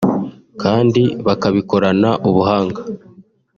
kandi 0.61 1.01
bakabikorana 1.25 2.09
ubuhanga 2.29 2.81